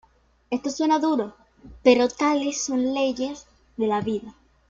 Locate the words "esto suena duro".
0.49-1.35